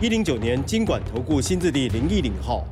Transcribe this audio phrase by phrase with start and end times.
[0.00, 2.66] 一零九年经管投顾新字第零一零号。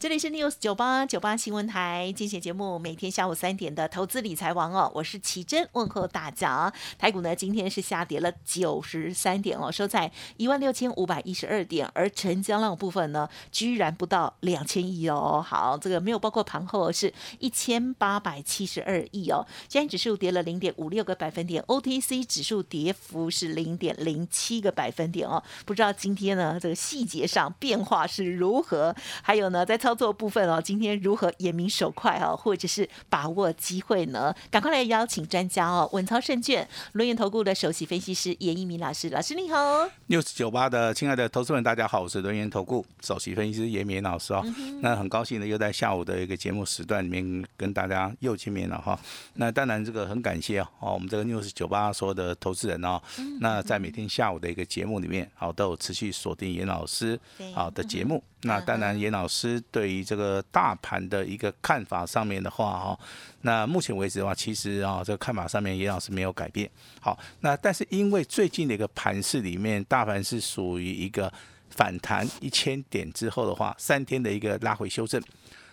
[0.00, 6.72] 这里是 News 九八九八新闻台，精选节目，每天下午三点的投资理财王哦，我是奇珍，问候大家。
[6.96, 15.44] 台股呢今天是下跌了九十三点哦，收在一万六千五百一十二点，而成交量部分呢，居然不到两千亿哦。
[15.44, 19.44] 好，这个没有包括盘后是一千八百七十二亿哦。
[19.66, 25.42] 今天指数跌了零点五六个百分点，OTC 指数跌幅是零点零七个百分点哦。
[25.66, 28.94] 不知道今天呢这个细节上变化是如何？
[29.22, 34.34] 还有呢在作部分哦，今天如何眼明手快哦，或者是把握机会呢？
[34.50, 39.88] 赶快来邀请专家哦，稳操胜券，轮研投顾的首席分析师严一鸣老师，老师你好。
[40.06, 44.44] 六十九八的亲爱的投资们，大家好，我是轮研投顾首席分析师严明老师哦。
[44.80, 48.98] 那很高兴呢又在下午的一个节目时段里面跟大家又见面了哈。
[49.34, 53.00] 那当然这个很感谢哦，我们这个六十九八所有的投资人哦，
[53.40, 57.18] 那在每天下午的一个节目里面，好都有持续锁定严老师
[57.54, 58.22] 好的节目。
[58.42, 63.00] 那当然，严老师对于这个大盘的一个看法上面的话，哈，
[63.40, 66.70] 那目前为止的话，其实啊，这个看法上面严老师没有改变。
[67.00, 71.32] 好，那但是因为最近的一个盘市里面，大盘是属于一个
[71.70, 75.20] 反弹一千点之后的话，三天的一个拉回修正。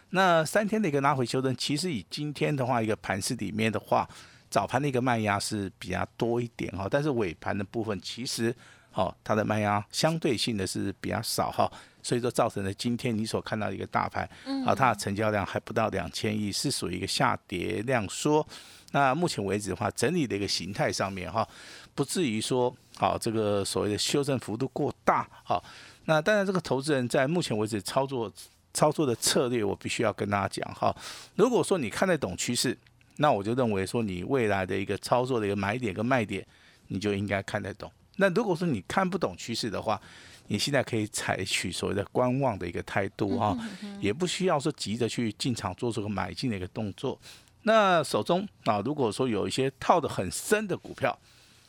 [0.10, 4.10] 那三天的一个拉回修正，其实以今天的话，一个盘市里面的话，
[4.50, 8.56] 早盘的一个卖压是比较多一点哈，但是尾盘的部分其实，
[8.94, 11.72] 哦，它的卖压相对性的是比较少哈。
[12.06, 14.30] 所以说造成了今天你所看到的一个大盘，
[14.64, 18.46] 啊，它的成交量还不到两千亿，是属于一个下跌量缩。
[18.92, 21.48] 那目前为止的话，整理的一个形态上面哈，
[21.96, 25.64] 不至于说，好这个所谓的修正幅度过大，好。
[26.06, 28.32] 那当然这个投资人在目前为止操作
[28.72, 30.96] 操作的策略，我必须要跟大家讲哈。
[31.34, 32.78] 如果说你看得懂趋势，
[33.16, 36.46] 那我就认为说你未来的一个操作的一个买点跟卖点，
[36.90, 37.92] 你就应该看得懂。
[38.18, 40.00] 那如果说你看不懂趋势的话，
[40.48, 43.58] 你现在可以采取所谓的观望的一个态度哈，
[44.00, 47.20] 也不需要说急着去进场做出个买进的一个动作。
[47.64, 51.18] 那手中啊，如果说有一些套的很深的股票，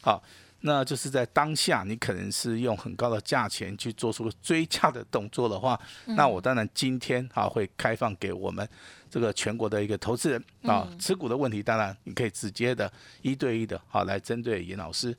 [0.03, 0.23] 好，
[0.61, 8.69] 那就是在当下你可能是用很高的价钱去做出个追价的动作的话，那我当然今天啊会开放给我们
[9.09, 15.17] 这个全国的一个投资人啊，持股的问题，当然你可以直接的一对一的好来针对严老师。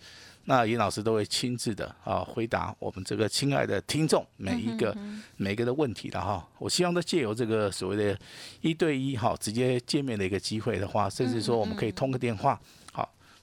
[0.49, 4.95] 那尹老师都会亲自的啊回答我们这个亲爱的听众每一个
[5.35, 6.47] 每一个的问题的哈。
[6.57, 8.17] 我希望都借由这个所谓的
[8.61, 12.61] 一对一哈直接见面的一个机会的话，甚至说我们可以通个电话，好，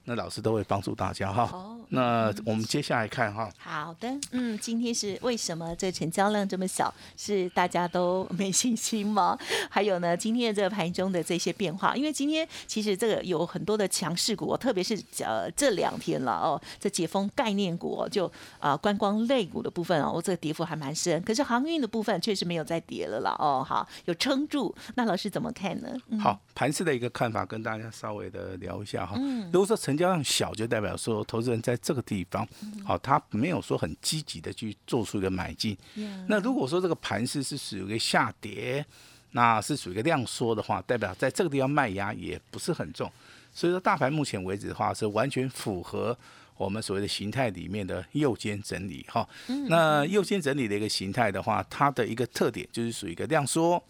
[0.05, 1.77] 那老师都会帮助大家哈。
[1.89, 3.47] 那我们接下来看哈。
[3.57, 6.91] 好的，嗯，今天是为什么这成交量这么小？
[7.15, 9.37] 是大家都没信心吗？
[9.69, 21.21] 还有呢，今天的这个盘中的这些变化，因为今天其实这个有很多的强势股，特别是呃这两天了哦，这解封概念股就啊观光类股的部分哦，我这个跌幅还蛮深。
[21.21, 24.73] 可是航运的部分确实没有再跌了啦哦，好有撑住。
[24.95, 25.89] 那老师怎么看呢？
[26.19, 29.15] 好，盘市的一个看法跟大家稍微的聊一下哈。
[29.19, 32.47] 嗯如果说成交量小，就代表说投资人在这个地方，
[32.83, 35.77] 好，他没有说很积极的去做出一个买进。
[36.27, 38.85] 那如果说这个盘势是属于一个下跌，
[39.31, 43.11] 那是属于一个量缩的话，代表在这个地方卖压也不是很重。
[43.53, 46.17] 所以说，大盘目前为止的话，是完全符合
[46.57, 49.27] 我们所谓的形态里面的右肩整理哈。
[49.67, 53.81] 那右肩整理的一个形态的话，它的一个特点就是属于一个量缩，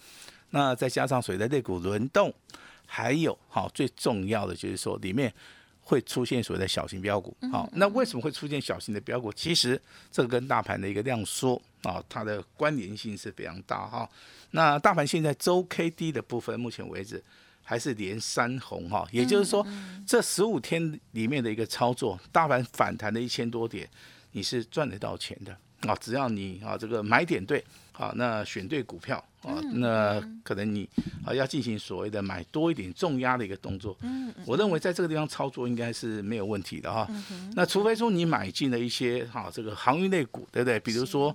[0.50, 2.34] 那再加上所谓的肋骨轮动，
[2.86, 5.34] 还有好最重要的就是说里面。
[5.88, 9.32] 会出现所谓的小型标股，好，那为什么会出现小型的标股？
[9.32, 9.80] 其实
[10.12, 14.10] 这个跟大盘的一个量缩啊，它的关联性是非常大哈。
[14.50, 17.24] 那大盘现在周 K D 的部分，目前为止
[17.64, 19.64] 还是连三红哈，也就是说
[20.08, 23.88] 这十五天里面的一个操作，大盘反弹的一千多点，
[24.32, 25.56] 你是赚得到钱的
[25.88, 27.64] 啊，只要你啊这个买点对。
[27.98, 30.86] 啊，那选对股票啊，那可能你
[31.26, 33.98] 啊要进行所谓的买多一点重压的一个动作。
[34.02, 37.08] 嗯，我认为在这个地方操作应该是没有问题的哈。
[37.54, 40.78] 那除非说你买进了一些哈这个航运类股，对不对？
[40.82, 41.34] 比如说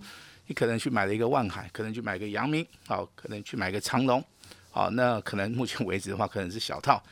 [0.48, 4.22] 你可能去买了一个万海，可能去买个阳明，好，可能去买个长隆，
[4.70, 7.02] 好，那可能目前为止的话可能是小套。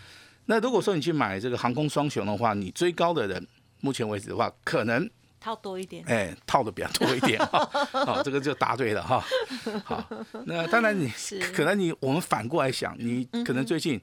[0.45, 3.47] 那如果说你去买这个航空双雄的话，你追高的人，
[3.81, 5.09] 目前为止的话可能
[5.41, 6.05] 套多一点。
[6.07, 7.65] 哎，套的比较多一点 哈，
[8.05, 9.25] 好，这个就答对了哈。
[9.85, 10.05] 好，
[10.47, 11.11] 那当然你
[11.55, 14.01] 可能你我们反过来想，你可能最近。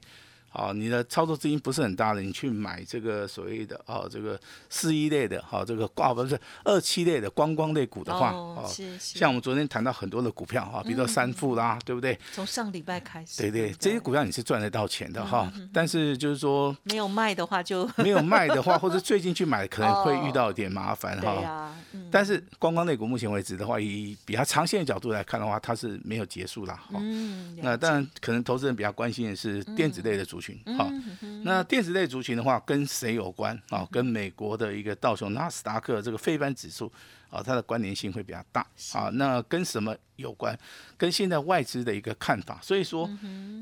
[0.56, 12.18] 啊，你的操作资金不是很大的，你去买这个所谓的哦，这个四一类的，哈，这个挂不是二七类的观光类股的话，哦是是像我们昨天谈到很多的股票哈，比如说三富啦，对不对？
[12.32, 21.42] 从上礼拜开始，对对，这些股票你是赚得到钱的哈，但是就是说没有卖的话就没有卖的话，或者 最近去买可能会遇到一点麻烦对哈。
[21.42, 26.74] 呀，嗯但是观光类股目前为止的话，以比较长线的角度来看的话，它是没有结束啦。
[26.74, 26.98] 哈。
[27.02, 30.76] 嗯，那当然，可能投资人比较关心的是电子类的族群。
[30.76, 30.88] 好、
[31.22, 33.86] 嗯那电子类族群的话，跟谁有关啊？
[33.90, 36.92] 跟美国的一个道琼纳斯达克这个非班指数
[37.30, 39.08] 啊，它的关联性会比较大啊。
[39.14, 40.56] 那跟什么有关？
[40.96, 42.58] 跟现在外资的一个看法。
[42.62, 43.08] 所以说，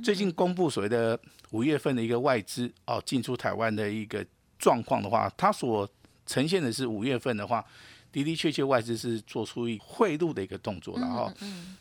[0.03, 1.19] 最近公布所谓的
[1.51, 4.25] 五月份的一个外资哦进出台湾的一个
[4.59, 5.89] 状况的话，它所
[6.27, 7.65] 呈现的是五月份的话。
[8.15, 11.35] 的的确确，外资是做出一汇入的一个动作了哈、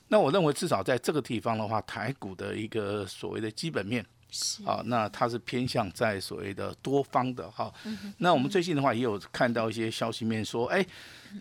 [0.08, 4.23] 那我认为至少在这个地方的话，台股的一个所谓的基本面是
[4.66, 7.74] 啊，那它是偏向在所谓的多方的哈。
[8.18, 10.86] 那我们最近的话也有看到一些消息面说，哎，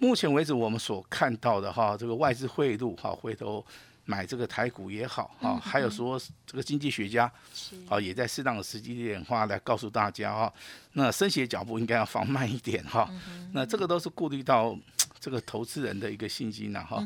[0.01, 3.65] 目前为止我们所看到的哈，这个外资汇入哈，回头
[4.05, 10.53] 买这个台股也好哈，还有说这个经济学家是啊也在适当的时机点话来告诉大家哈，
[10.93, 13.11] 那升息的脚步应该要放慢一点哈。
[13.53, 14.77] 那这个都是顾虑到。
[15.23, 17.01] 这个投资人的一个信心呐、哈、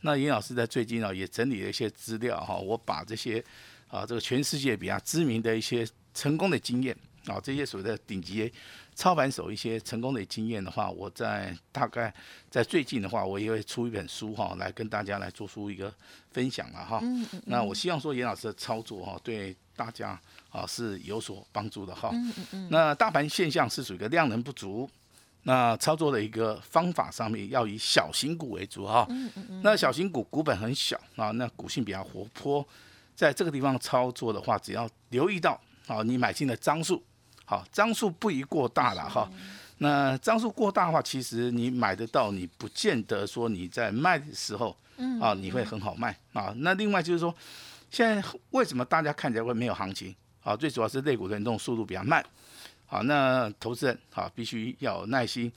[0.00, 3.44] 那严老师在最近啊也整理了一些资料哈，我把这些
[3.88, 6.96] 啊这个全世界比较知名的一些成功的经验
[7.26, 8.50] 啊，这些所谓的顶级
[8.94, 12.12] 操盘手一些成功的经验的话，我在大概
[12.50, 15.92] 在最近的话，我也会出一本书哈，来跟大家来做出一个
[16.32, 17.00] 分享了哈。
[17.44, 20.20] 那我希望说严老师的操作哈，对大家
[20.50, 22.10] 啊是有所帮助的哈。
[22.70, 24.88] 那大盘现象是属于一个量能不足。
[25.44, 29.06] 那操作的一个方法上面要以小型股为主哈，
[29.62, 32.66] 那小型股股本很小啊，那股性比较活泼，
[33.18, 37.02] 在这个地方操作的话，只要留意到啊，你买进的张数，
[37.44, 39.28] 好，张数不宜过大了哈。
[39.78, 44.76] 那张数过大的话，其实你买得到，你不见得说你在卖的时候，
[45.20, 46.54] 啊，你会很好卖啊。
[46.58, 47.34] 那另外就是说，
[47.90, 50.54] 现在为什么大家看起来会没有行情啊？
[50.54, 52.24] 最主要是类股轮动速度比较慢。
[52.86, 55.50] 好，那投资人啊必须要有耐心，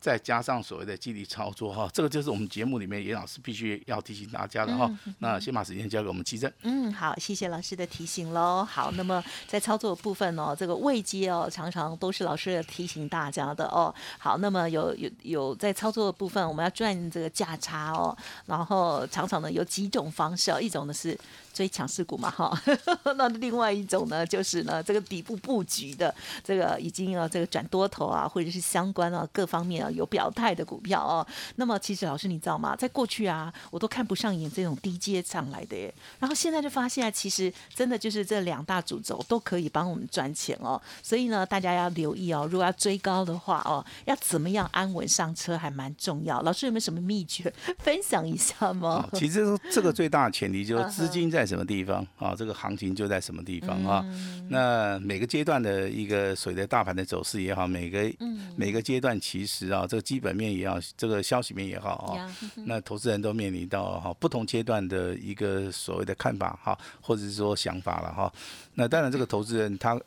[0.00, 4.90] 再加上所谓的激励操作哈，这个就是我们节目里面严老师必须要提醒大家的哈。
[5.18, 6.52] 那先把时间交给我们奇珍。
[6.62, 8.64] 嗯，好，谢谢老师的提醒喽。
[8.64, 13.92] 好，那么在操作部分哦，这个位阶哦，常常都是老师提醒大家的哦。
[14.18, 18.16] 好，那么有有有在操作的部分，我们要赚这个价差哦。
[18.46, 21.18] 然后常常呢有几种方式哦，一种呢是
[21.58, 22.56] 追强势股嘛哈，
[23.18, 26.14] 那另外一种呢就是呢这个底部布局的
[26.44, 31.26] 这个已经啊这个转多头啊，或者是相关啊各方面啊有表态的股票哦。
[31.56, 32.76] 那么其实老师你知道吗？
[32.76, 35.92] 在过去啊，我都看不上眼这种低阶上来的耶。
[36.20, 40.80] 然后现在就发现啊，其实真的就是这两大主轴都可以帮我们赚钱哦。
[41.02, 46.40] 所以呢，大家要留意哦，如果要追高的话哦，要怎么样安稳上车还蛮重要。
[46.42, 49.10] 老师有没有什么秘诀分享一下吗啊？
[49.14, 54.04] 其实这个最大的前提就是 资金在什么地方啊，这个行情就在什么地方啊。
[54.50, 58.12] 那每个阶段的一个所谓的大盘的走势也好，每个
[58.54, 62.36] 每个阶段其实啊，这个基本面也好，这个消息面也好啊呀，
[62.66, 68.30] 那投资人都面临到哈不同阶段的一个所谓的看法哈，或者是说想法了哈。
[68.74, 69.98] 那当然，这个投资人他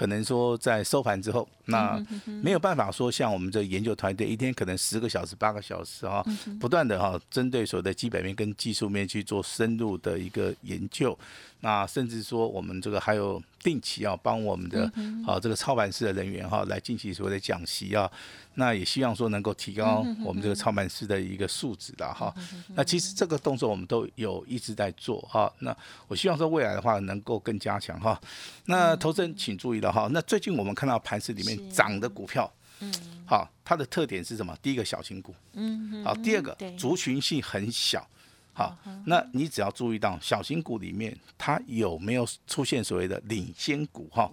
[0.00, 6.24] 可能说在收盘之后，那没有办法说像我们这研究团队一天可能十个小时、八个小时啊，
[6.58, 11.14] 不断的哈针对所谓的基本面跟技术面去做深入的一个研究。
[11.60, 14.84] 那甚至说我们这个还有定期啊，帮我们的
[15.26, 18.10] 啊这个操盘师的人员哈来进行所谓的讲习啊，
[18.54, 22.34] 那也希望说能够提高我们这个操盘师的一个素质的哈。
[22.74, 25.52] 那其实这个动作我们都有一直在做哈。
[25.60, 25.76] 那
[26.08, 28.20] 我希望说未来的话能够更加强哈。
[28.64, 30.08] 那投资人请注意了哈。
[30.10, 32.50] 那最近我们看到盘市里面涨的股票，
[32.80, 32.92] 嗯，
[33.26, 34.56] 好，它的特点是什么？
[34.62, 38.08] 第一个小型股，嗯，好，第二个族群性很小。
[38.52, 38.76] 好，
[39.06, 44.30] 那你只要注意到小型股里面它有没有出现所谓的领先股哈？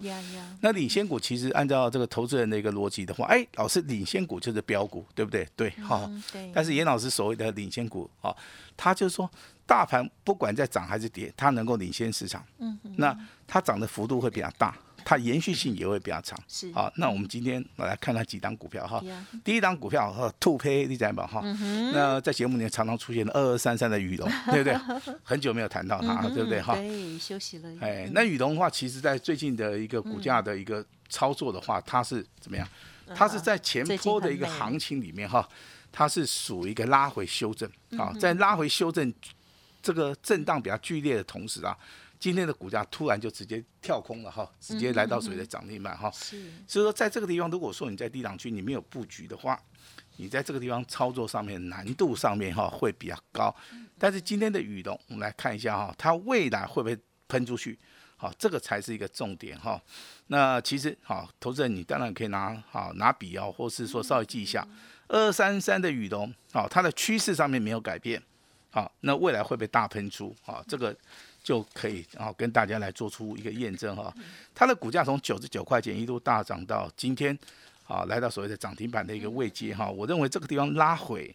[0.60, 5.48] 那领先股其实按照这个投资人的一个逻辑的话，哎，老师领先股就是标股，对不对？
[5.56, 8.34] 对，好、嗯对，但是严老师所谓的领先股啊，
[8.76, 9.30] 他就是说
[9.64, 16.38] 大盘不管在涨还是跌，它能够领先市场，嗯，那它涨的幅度会比较大，它延续性也会比较长。
[16.48, 19.02] 是好，那我们今天来看看几档股票哈。
[19.44, 21.40] 第一档股票哈，兔胚你知道哈？
[21.92, 25.12] 那在节目里面常常出现的二二三三的羽绒， 对不对？
[25.22, 26.74] 很久没有谈到它，对不对哈？
[26.74, 27.68] 对，休息了。
[27.80, 32.66] 哎，那羽绒的话，其实在最近的一个股价的一个操作的话，它是怎么样？
[33.14, 35.48] 它是在前坡的一个行情里面哈，
[35.90, 37.66] 它是属于一个拉回修正
[37.98, 39.10] 啊，在拉回修正
[39.80, 41.74] 这个震荡比较剧烈的同时啊，
[42.18, 46.10] 今天的股价突然就直接跳空了哈，直接来到所谓的涨停板哈。
[46.10, 49.60] 是，所以说在这个地方，如果说你在低档区你没有布局的话，
[50.16, 53.54] 你在这个地方操作上面难度上面哈会比较高。
[53.98, 56.98] 但是今天的雨龙，我们来看一下哈，它未来会不会
[57.28, 57.78] 喷出去？
[58.16, 59.80] 好，这个才是一个重点哈。
[60.26, 64.66] 那其实好，投资人你当然可以拿好拿笔哦，或是说稍微记一下，
[65.06, 68.20] 二三三的雨龙，好，它的趋势上面没有改变，
[68.70, 70.34] 好，那未来会不会大喷出？
[70.44, 70.94] 啊，这个
[71.42, 74.12] 就可以啊跟大家来做出一个验证哈。
[74.54, 77.38] 它的股价从九十九块钱一度大涨到今天，
[77.86, 79.88] 啊，来到所谓的涨停板的一个位阶哈。
[79.90, 81.34] 我认为这个地方拉回。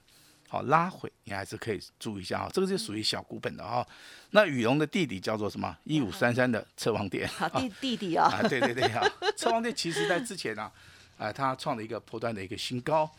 [0.49, 3.83] 好拉回，你还是可以注意一下啊，这个是属于小股本的哈。
[4.29, 5.75] 那羽绒的弟弟叫做什么？
[5.83, 7.27] 一五三三的车王店。
[7.27, 8.27] 好弟弟弟啊。
[8.27, 9.03] 啊，对对对 啊，
[9.35, 10.71] 车王店其实在之前啊，
[11.17, 13.11] 啊，它创了一个破断的一个新高。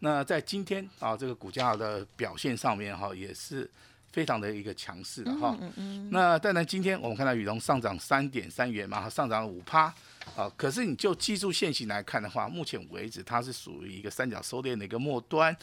[0.00, 3.70] 那在今天啊，这个股价的表现上面哈，也是
[4.10, 5.56] 非常的一个强势的哈。
[5.60, 6.10] 嗯嗯。
[6.10, 9.94] 那当然，今天我们看到羽绒上涨三点三元嘛，上涨了五趴。
[10.36, 15.54] 啊，可是你就技术线型来看的话，目前为止它是属于一个三角收敛的一个末端。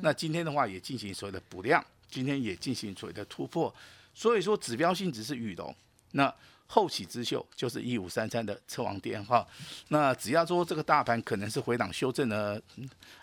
[0.00, 3.72] 那今天的话也进行所谓的补量，今天也进行所谓的突破，
[4.14, 5.74] 所以说指标性只是羽龙，
[6.12, 6.32] 那
[6.66, 9.46] 后起之秀就是一五三三的车王电哈。
[9.88, 12.60] 那只要说这个大盘可能是回档修正的，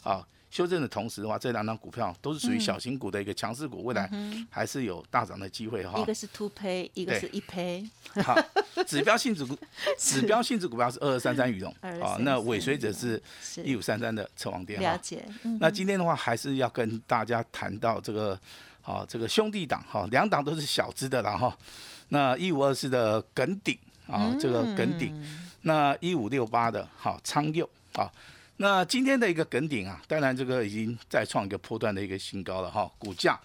[0.03, 0.25] 啊。
[0.51, 4.11] 修正的同时的话，这两张股票都是属于小型股的一个强势股，未来
[4.49, 5.97] 还是有大涨的机会哈。
[5.97, 7.89] 一个是 two pay，一个是一 pay。
[8.21, 8.37] 好，
[8.85, 9.57] 指标性质股，
[9.97, 13.21] 指标性质股票是二二三三羽绒啊，那尾随者是
[13.63, 14.81] 一五三三的车王电。
[14.81, 15.23] 了解。
[15.61, 18.37] 那今天的话，还是要跟大家谈到这个，
[18.81, 21.57] 好，这个兄弟党哈，两档都是小资的了哈。
[22.09, 25.15] 那一五二四的耿鼎啊，这个耿鼎，
[25.61, 28.11] 那一五六八的好昌佑啊。
[28.61, 33.37] 那今天的一个梗顶啊，当然这个已经再创一个波段的一个新高了哈，股价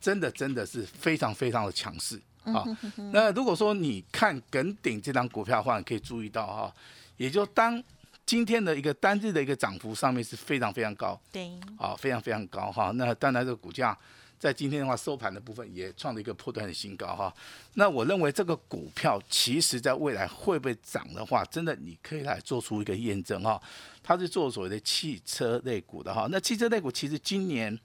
[0.00, 2.64] 真的真的是非常非常的强势啊。
[3.12, 6.74] 那如果说你看梗顶这张股票的话，你可以注意到哈，
[7.16, 7.80] 也就当
[8.26, 12.90] 今天的一个单日的一个涨幅上面是非常非常高，对，啊非常非常高哈。
[12.96, 13.96] 那当然这个股价。
[14.38, 17.34] 在今天的话，收盘的部分也创了一个破断的新高哈。
[17.74, 23.60] 那我认为这个股票其实在未来会不会涨的话，真的你可以来做出一个验证哈。
[24.02, 26.28] 它是做所谓的汽车类股的哈。
[26.30, 27.76] 那汽车类股其实今年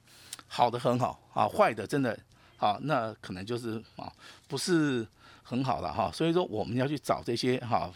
[0.48, 2.18] 好的很好啊，坏的真的
[2.58, 4.12] 啊，那可能就是啊
[4.48, 5.08] 不是
[5.42, 6.12] 很好了哈。
[6.14, 7.92] 所以说我们要去找这些哈。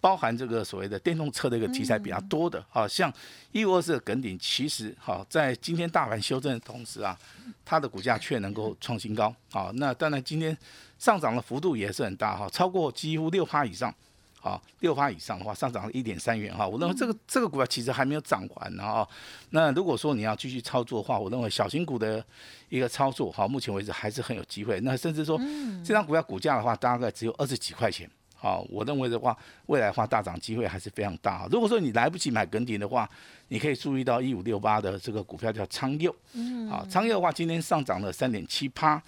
[0.00, 3.12] 包含这个所谓的电动车的一个题材比较多的啊，像
[3.52, 7.18] 一五二四的梗顶，其实哈在今天大盘修正的同时啊，
[7.64, 9.70] 它的股价却能够创新高啊。
[9.74, 10.56] 那当然今天
[10.98, 13.92] 上涨的幅度也是很大哈，超过几乎六趴以上，
[14.40, 16.68] 啊六趴以上的话上涨了一点三元哈。
[16.68, 19.06] 我认为这个这个股票其实还没有涨完啊。
[19.50, 22.24] 那如果说你要继续操作的话，我认为小型股的
[22.68, 24.78] 一个操作哈，目前为止还是很有机会。
[24.82, 25.36] 那甚至说
[25.84, 28.08] 这张股票股价的话，大概只有二十几块钱。
[28.46, 29.36] 好，我认为的话，
[29.66, 31.48] 未来的话大涨机会还是非常大。
[31.50, 33.10] 如果说你来不及买梗顶的话，
[33.48, 36.14] 你可以注意到一五六八的这个股票叫昌佑。
[36.34, 36.68] 嗯。
[36.68, 39.02] 好，昌佑的话今天上涨了三点七趴，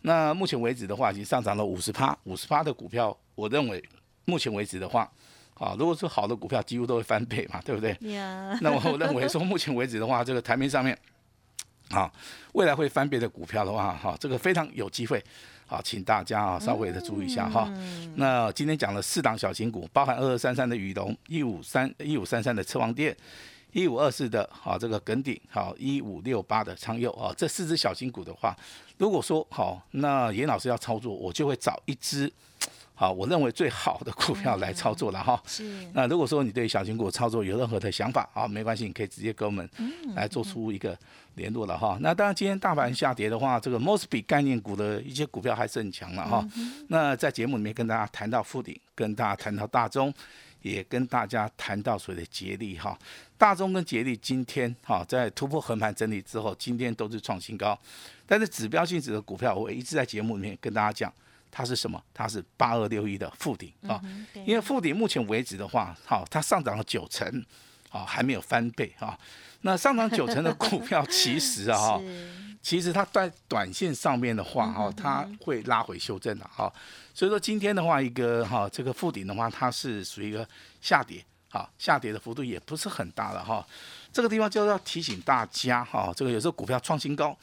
[0.00, 3.84] 那目前为止的话已经上涨了五十趴，五十趴的股票，我认为
[4.24, 5.06] 目前为止的话，
[5.52, 7.94] 啊，如果说好的股票几乎都会翻倍嘛，对不对？
[8.62, 10.98] 那我认为说目前为止的话，这个台面上面，
[11.90, 12.10] 啊，
[12.54, 15.22] 未来会翻倍的股票的话，哈，这个非常有机会。
[15.68, 17.70] 好，请大家啊稍微的注意一下哈。
[18.16, 23.14] 那今天讲了四档小型股，包含二二三三的宇龙，一五三一五三三的车王店，
[23.72, 28.56] 一五二四的好这个耿鼎，好一五六八的昌佑啊，这四只小型股的话，
[28.96, 32.32] 如果说好，那严老师要操作，我就会找一只。
[33.00, 35.40] 好，我认为最好的股票来操作了哈。
[35.46, 35.88] 是。
[35.92, 39.70] 那如果说你对小型股操作有任何的想法，啊，没关系，你可以直接跟我们
[40.16, 40.98] 来做出一个
[41.36, 41.96] 联络了哈。
[42.00, 46.44] 那当然，今天大盘下跌的话，这个 Mosby 概念股的一些股票还是很强了哈。
[46.88, 50.12] 那在节目里面跟大家谈到富鼎，跟大家谈到大中，
[50.62, 52.98] 也跟大家谈到所谓的捷力哈。
[53.36, 57.78] 大中跟捷力今天哈在突破横盘整理之后，今天都是创新高。
[58.26, 61.12] 但是指标性质的股票，我一直在节目里面跟大家讲。
[61.50, 62.02] 它是什么？
[62.12, 64.00] 它是八二六一的附顶啊，
[64.46, 67.44] 因为附顶目前为止的话，好，它上涨了九成，
[67.90, 69.18] 啊，还没有翻倍啊。
[69.62, 72.00] 那上涨九成的股票，其实啊，
[72.62, 76.72] 其实它在短线上面的话，哈，它会拉回修正的哈。
[77.12, 80.48] 所以说今天的话，一个哈，这个附顶的话，它是属于一个
[80.80, 83.66] 下跌，好，下跌的幅度也不是很大的哈。
[84.12, 87.36] 这个地方就要提醒大家哈，这个有时候股票创新高。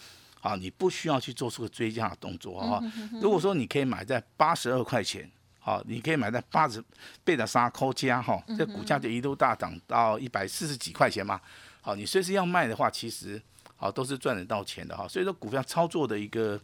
[0.46, 2.80] 啊，你不需要去做出个追加的动作啊。
[3.20, 5.28] 如果说你可以买在八十二块钱，
[5.60, 6.84] 好，你可以买在八十
[7.24, 11.42] 倍的沙扣加哈，这股价就一度大涨到一百四十几块钱嘛。
[11.82, 13.42] 好，你随时要卖的话，其实
[13.76, 15.08] 好都是赚得到钱的哈。
[15.08, 16.62] 所以说股票操作的一个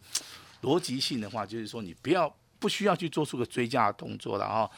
[0.60, 4.70] 逻辑性的话，就是说你不要不需要去做出个追加的动作了哈。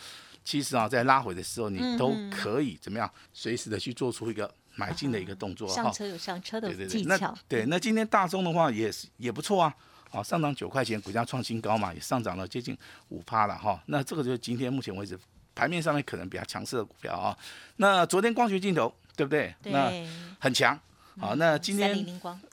[0.43, 5.75] 其实啊，在拉回的时候，你都可以怎么样，随时的去做出一个买进的一个动作哈。
[5.75, 9.75] 上车有上车的对对技对，巧那，对，那今天大中的话也是也不错啊，
[10.11, 12.77] 啊，上涨九块钱，股价创新高嘛，也上涨了接近
[13.09, 13.83] 五趴了哈。
[13.87, 15.19] 那这个就是今天目前为止
[15.55, 17.37] 盘面上面可能比较强势的股票啊。
[17.77, 19.55] 那昨天光学镜头对不对？
[19.65, 20.79] 那对，很强。
[21.21, 22.05] 好，那今天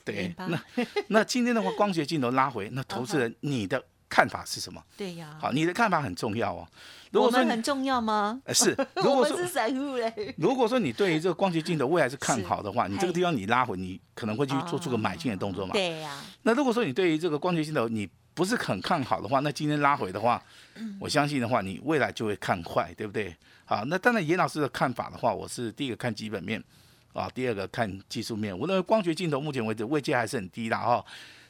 [0.04, 0.62] 对，那
[1.08, 4.84] 那今天的话，光学镜头拉回，那投资人 你的看法是什么？
[4.94, 6.68] 对呀，好，你的看法很重要哦。
[7.10, 8.38] 如果说我们很重要吗？
[8.44, 15.72] 呃是， 如我果是散户嘞，如果说你对于这个光学镜头未来是看好的话，你这个地方你拉回，你可能会去做出个买进的动作嘛。
[15.72, 20.42] 对呀，那如果说你对于这个光学镜头你不是很看好的话，那今天拉回的话，
[20.74, 23.34] 嗯我相信的话，你未来就会看坏，对不对？
[23.64, 26.62] 好，那当然严老师的看法的话，我是第一个看基本面，
[27.12, 28.56] 啊，第二个看技术面。
[28.58, 31.04] 我认为光学镜头目前为止位阶还是很低的哈，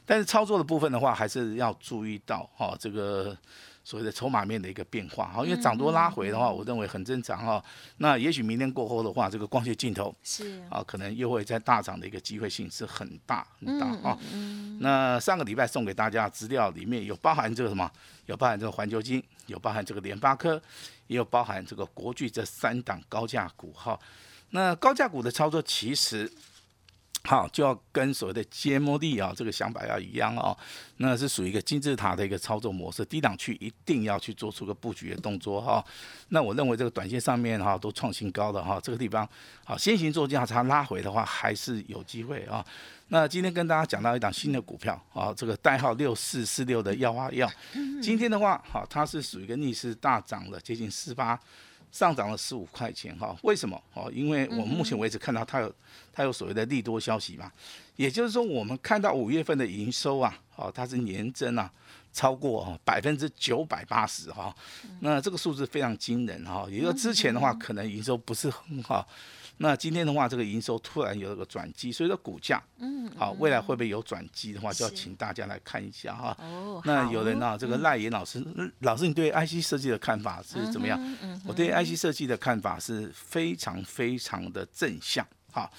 [0.05, 3.37] 但是操作的部分的话，还是要注意到哈这个。
[3.85, 7.61] 所谓的筹码面的一个变化哈，因为涨多拉回的话，我认为很正常哈。
[7.97, 14.79] 那也许明天过后的话，这个光学镜头是，啊，可能又会在大涨的一个机会性是很大很大嗯啊。
[14.79, 17.91] 那上个礼拜送给大家的资料里面有包含这个什么？
[18.27, 20.53] 有包含这个环球金，有包含这个联发科，
[21.07, 23.99] 也有包含这个国巨这三档高价股哈。
[24.51, 26.31] 那高价股的操作其实。
[27.25, 30.55] 好，就要跟所谓的揭摩利啊这个想法要一样哦，
[30.97, 35.83] 那是属于一个金字塔的一个操作模式，低档区一定要去做出个布局的动作哈、
[36.29, 39.27] 那我认为这个短线上面哈、都创新高的哈、这个地方
[39.63, 42.63] 好先行做价差拉回的话还是有机会啊。
[43.07, 47.49] 那今天跟大家讲到一档新的股票啊，这个代号六四四六的药花药，
[48.01, 51.39] 今天的话好，它是属于一个逆势大涨了接近四八。
[51.93, 53.79] 上涨了十五块钱哈，为什么？
[53.93, 55.71] 哦，因为我们目前为止看到它有
[56.11, 57.51] 它有所谓的利多消息嘛，
[57.95, 61.71] 也就是说我们看到五月份的营收啊，哦，它是年增啊，
[62.11, 64.53] 超过百分之九百八十哈，
[65.01, 69.07] 那这个数字非常惊人哈，也就之前的话可能营收不是很好，
[69.57, 76.35] 那今天的话这个营收突然有了个转机，所以说股价，嗯，好，未来会不会有转机的话，就要请大家来看一下哈。
[76.41, 80.99] 哦，那有人啊，这个赖岩老师，嗯老师，你对 IC 设计的看法是怎么样？
[81.21, 85.25] 嗯我对 IC 设计的看法是非常非常的正向。
[85.51, 85.69] 哈，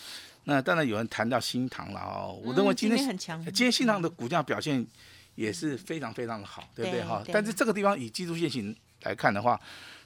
[0.44, 4.86] 那当然有人谈到新塘了哦，我认为嗯今天,、今天很强今天新塘的股价表现
[5.34, 7.22] 也是非常非常的好，对不对哈？
[7.32, 9.60] 但是这个地方以技术线型来看的话，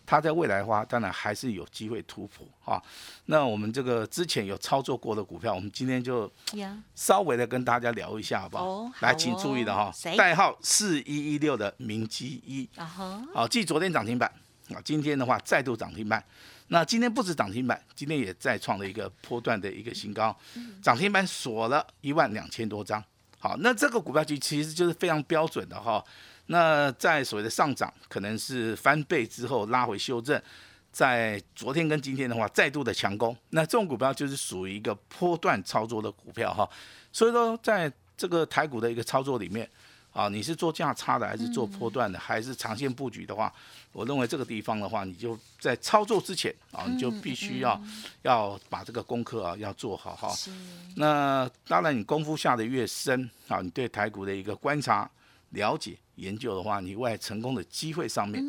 [0.09, 2.83] 它在未来的话，当然还是有机会突破哈。
[3.27, 6.33] 那我们这个之前有操作过的股票，我们今天就，
[6.95, 8.91] 稍微的跟大家聊一下，好不好？
[9.01, 12.67] 来，请注意的哈谁，代号四一一六的明基一，
[13.35, 14.33] 好，继昨天涨停板，
[14.75, 16.25] 啊，今天的话再度涨停板。
[16.69, 20.35] 那今天不止涨停板，今天也再创了一个波段的一个新高，
[20.83, 23.05] 涨停板锁了一万两千多张。
[23.39, 26.03] 好，那这个股票就其实就是非常标准的哈。
[26.49, 30.41] 那在所谓的上涨，可能是翻倍之后拉回修正，
[30.91, 33.37] 在昨天跟今天的话，再度的强攻。
[33.51, 36.69] 那这种股票就是属于一个波段操作的股票哈。
[37.13, 39.69] 所以说，在这个台股的一个操作里面，
[40.13, 43.53] 啊，你是做价差的，还是做波段的，还是长线布局的话，
[43.93, 47.81] 我认为这个地方的话，你就在操作之前啊，你就必须要、
[48.23, 50.35] 要把这个功课啊要做好哈。
[50.97, 55.09] 那当然，你功夫下的越深啊，你对台股的一个观察、
[55.51, 58.45] 了解、研究的话，你未来成功的机会上面，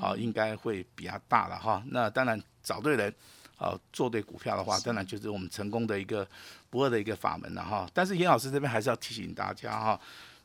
[0.00, 1.82] 啊，应该会比较大了哈。
[1.88, 3.12] 那当然，找对人，
[3.56, 6.26] 啊，做对股票的话，当然就是我们成功的一个
[6.70, 7.88] 不二的一个法门了哈。
[7.92, 10.00] 但是严老师这边还是要提醒大家哈。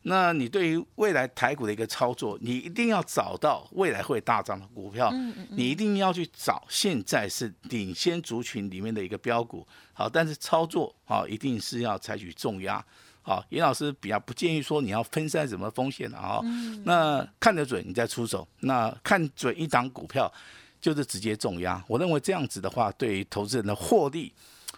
[0.05, 5.09] 那你对于未来台股的一个操作，你一定要找到未来会大涨的股票，
[5.51, 9.65] 你一定要去找现在是领先族群里面的一个标股。
[9.93, 12.85] 好，但是操作啊，一定是要采取重压。
[13.23, 16.41] 好，严老师比较不建议说你要分散什么风险的啊。
[16.83, 20.31] 那看得准你再出手，那看准一档股票
[20.81, 21.81] 就是直接重压。
[21.87, 24.31] 我认为这样子的话，对于投资人的获利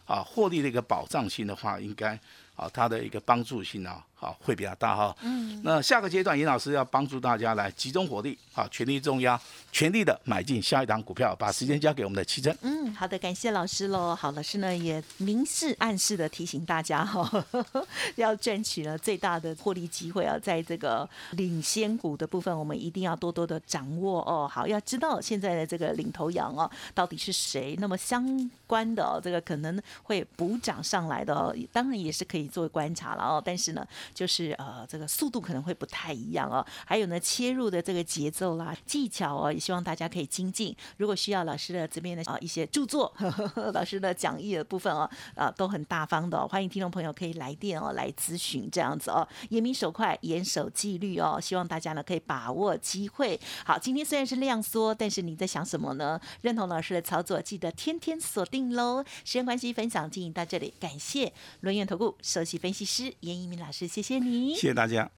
[0.06, 2.18] 啊，获利的一个保障性的话，应该
[2.56, 5.16] 啊，它的一个帮助性啊，好会比较大哈。
[5.22, 5.62] 嗯。
[5.64, 9.40] 那下个阶段，严老师要帮助大家来集中火力，啊，全力重压，
[9.72, 12.56] 全力的买进下一档股票，把时间交给我们的奇珍。
[12.62, 14.16] 嗯，好的，感谢老师喽。
[14.16, 17.46] 好，老师呢也明示暗示的提醒大家哈、
[18.16, 24.48] 要赚取了最大的获利机会啊，在这个领先股的部分，我们一定要多多的掌握哦。
[24.48, 33.42] 好，要知道现在的这个领头羊哦到底是谁，那么相关的哦，这个可能会补涨上来的哦，当然也是可以做观察了哦。
[33.44, 36.66] 但是呢，就是呃这个速度可能会不太一样哦。
[36.86, 40.76] 还有呢，切入的这个节奏啦、技巧哦，也希望大家可以精进。
[40.98, 49.28] 如果需要老师的这边的啊一些著作、呵 呵老师的讲义的部分哦，啊都很大方的，欢迎听众朋友可以来电哦来咨询这样子哦。
[49.50, 53.40] 严明手快，严守纪律哦，希望大家呢可以把握机会。
[53.66, 56.20] 好，今天虽然是量缩，但是你在想什么呢？
[56.42, 59.04] 认同老师的操作，记得天天锁定喽。
[59.24, 65.10] 时间关系，分享进行到这里，感谢轮源投顾首席分析师严一鸣老师，谢谢你，谢谢大家。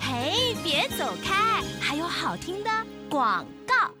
[0.00, 2.70] 嘿，别走开，还有好听的
[3.08, 3.94] 广告。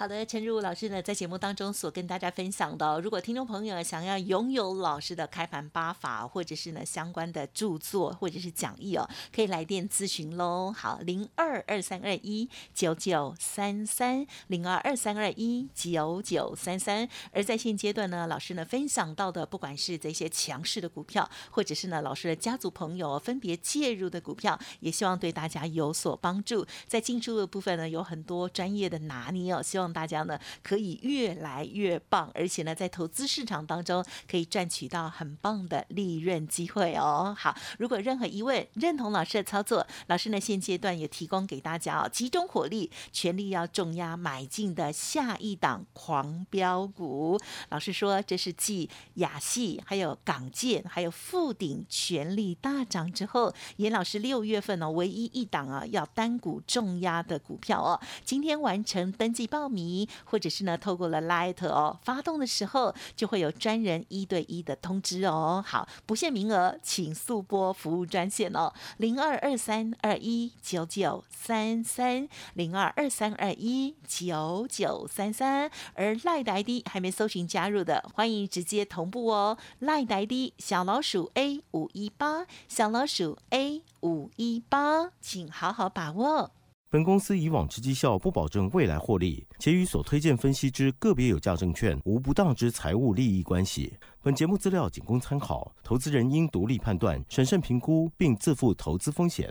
[0.00, 10.72] 好的，陈如老师呢，在节目当中所跟大家分享的，如果听众朋友想要拥有老师的开盘八法，或者是呢相关的著作或者是讲义哦，可以来电咨询喽。
[10.74, 17.06] 好，零二二三二一九九三三，零二二三二一九九三三。
[17.30, 26.66] 而在现阶段呢，老师呢分享到的，不管是这些强势的股票，或者是呢老师的家族朋友分别介入的股票，也希望对大家有所帮助。
[26.86, 29.89] 在进出的部分呢，有很多专业的拿捏哦，希望。
[29.92, 37.34] 大家呢可以越来越棒，而且呢在投资市场当中可以赚取到很棒的利润机会哦。
[37.38, 47.38] 好，如果任何疑问，认同老师的操作，老师呢现阶段也提供给大家哦，集中火力，全力要重压买进的下一档狂飙股。
[47.70, 59.79] 老师说这是继亚系、还有港建、还有富鼎全力大涨之后，严老师六月份呢唯一一档啊要单股重压的股票哦，今天完成登记报名。
[60.24, 65.64] 或者是呢，透过了 Light 哦，发动的时候就会有专人一对一的通知哦。
[65.66, 75.70] 好，不限名额，请速拨服务专线哦，零二二三二一九九三三零二二三二一九九三三。
[75.94, 79.56] 而赖呆 ID 还没搜寻加入的，欢迎直接同步哦。
[79.78, 86.50] 赖呆 ID 小老鼠 A 五一八，小老鼠 A 五一八，请好好把握。
[86.92, 93.94] 本公司以往之绩效不保证未来获利，且与所推荐分析之个别有价证券无不当之财务利益关系。
[94.20, 99.48] 本节目资料仅供参考，投资人应独立判断、审慎评估，并自负投资风险。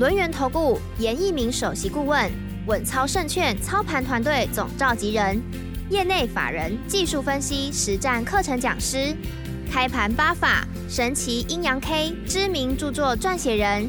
[0.00, 2.28] 轮源投顾严一鸣首席顾问，
[2.66, 5.40] 稳操胜券操盘团队总召集人，
[5.90, 9.16] 业内法人技术分析实战课程讲师，
[9.70, 13.88] 开盘八法神奇阴阳 K 知名著作撰写人。